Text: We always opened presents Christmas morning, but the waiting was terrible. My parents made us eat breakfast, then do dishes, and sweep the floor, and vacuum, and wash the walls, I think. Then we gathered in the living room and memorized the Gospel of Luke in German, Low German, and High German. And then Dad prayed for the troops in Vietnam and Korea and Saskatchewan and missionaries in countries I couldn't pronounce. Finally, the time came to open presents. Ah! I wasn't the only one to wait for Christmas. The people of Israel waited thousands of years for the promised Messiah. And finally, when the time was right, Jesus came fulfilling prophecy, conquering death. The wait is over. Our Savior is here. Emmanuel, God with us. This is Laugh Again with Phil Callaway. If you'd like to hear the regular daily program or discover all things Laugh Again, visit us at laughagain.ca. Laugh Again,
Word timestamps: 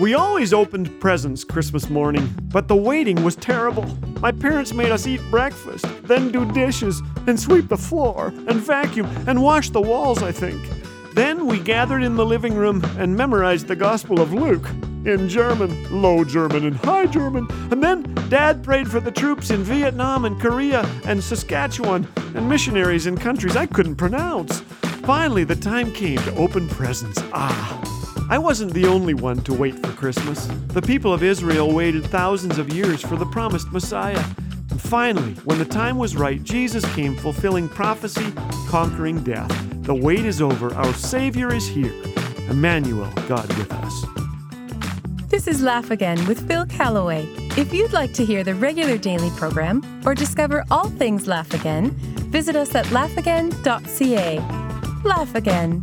We 0.00 0.14
always 0.14 0.54
opened 0.54 0.98
presents 0.98 1.44
Christmas 1.44 1.90
morning, 1.90 2.34
but 2.44 2.68
the 2.68 2.74
waiting 2.74 3.22
was 3.22 3.36
terrible. 3.36 3.84
My 4.20 4.32
parents 4.32 4.72
made 4.72 4.90
us 4.90 5.06
eat 5.06 5.20
breakfast, 5.30 5.84
then 6.04 6.32
do 6.32 6.50
dishes, 6.52 7.02
and 7.26 7.38
sweep 7.38 7.68
the 7.68 7.76
floor, 7.76 8.28
and 8.28 8.54
vacuum, 8.54 9.06
and 9.26 9.42
wash 9.42 9.68
the 9.68 9.80
walls, 9.82 10.22
I 10.22 10.32
think. 10.32 10.58
Then 11.12 11.46
we 11.46 11.60
gathered 11.60 12.02
in 12.02 12.16
the 12.16 12.24
living 12.24 12.54
room 12.54 12.82
and 12.96 13.14
memorized 13.14 13.68
the 13.68 13.76
Gospel 13.76 14.22
of 14.22 14.32
Luke 14.32 14.66
in 15.04 15.28
German, 15.28 16.00
Low 16.00 16.24
German, 16.24 16.64
and 16.64 16.76
High 16.76 17.04
German. 17.04 17.46
And 17.70 17.84
then 17.84 18.02
Dad 18.30 18.64
prayed 18.64 18.90
for 18.90 19.00
the 19.00 19.12
troops 19.12 19.50
in 19.50 19.62
Vietnam 19.62 20.24
and 20.24 20.40
Korea 20.40 20.80
and 21.04 21.22
Saskatchewan 21.22 22.08
and 22.34 22.48
missionaries 22.48 23.04
in 23.04 23.18
countries 23.18 23.54
I 23.54 23.66
couldn't 23.66 23.96
pronounce. 23.96 24.60
Finally, 25.04 25.44
the 25.44 25.56
time 25.56 25.92
came 25.92 26.16
to 26.20 26.34
open 26.36 26.68
presents. 26.68 27.22
Ah! 27.34 27.99
I 28.30 28.38
wasn't 28.38 28.72
the 28.74 28.86
only 28.86 29.12
one 29.12 29.38
to 29.38 29.52
wait 29.52 29.74
for 29.84 29.92
Christmas. 29.94 30.46
The 30.68 30.80
people 30.80 31.12
of 31.12 31.24
Israel 31.24 31.74
waited 31.74 32.04
thousands 32.06 32.58
of 32.58 32.72
years 32.72 33.02
for 33.02 33.16
the 33.16 33.26
promised 33.26 33.72
Messiah. 33.72 34.22
And 34.70 34.80
finally, 34.80 35.32
when 35.42 35.58
the 35.58 35.64
time 35.64 35.98
was 35.98 36.14
right, 36.14 36.40
Jesus 36.44 36.84
came 36.94 37.16
fulfilling 37.16 37.68
prophecy, 37.68 38.32
conquering 38.68 39.24
death. 39.24 39.50
The 39.82 39.96
wait 39.96 40.24
is 40.24 40.40
over. 40.40 40.72
Our 40.74 40.94
Savior 40.94 41.52
is 41.52 41.66
here. 41.66 41.92
Emmanuel, 42.48 43.12
God 43.26 43.48
with 43.58 43.72
us. 43.72 44.06
This 45.28 45.48
is 45.48 45.60
Laugh 45.60 45.90
Again 45.90 46.24
with 46.28 46.46
Phil 46.46 46.66
Callaway. 46.66 47.26
If 47.58 47.74
you'd 47.74 47.92
like 47.92 48.12
to 48.14 48.24
hear 48.24 48.44
the 48.44 48.54
regular 48.54 48.96
daily 48.96 49.30
program 49.30 49.82
or 50.06 50.14
discover 50.14 50.64
all 50.70 50.88
things 50.88 51.26
Laugh 51.26 51.52
Again, 51.52 51.90
visit 52.30 52.54
us 52.54 52.76
at 52.76 52.86
laughagain.ca. 52.86 54.38
Laugh 55.02 55.34
Again, 55.34 55.82